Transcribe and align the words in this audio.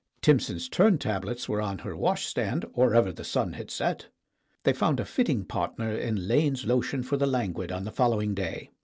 Timson's 0.23 0.67
Turn 0.67 0.97
Tablets 0.97 1.47
were 1.47 1.61
on 1.61 1.77
her 1.77 1.95
washstand 1.95 2.65
or 2.73 2.95
ever 2.95 3.11
the 3.11 3.23
sun 3.23 3.53
had 3.53 3.69
set. 3.69 4.07
They 4.63 4.73
found 4.73 4.99
a 4.99 5.05
fitting 5.05 5.45
partner 5.45 5.95
in 5.95 6.27
Lane's 6.27 6.65
Lotion 6.65 7.03
for 7.03 7.17
the 7.17 7.27
Languid 7.27 7.71
on 7.71 7.83
the 7.83 7.91
following 7.91 8.33
day. 8.33 8.71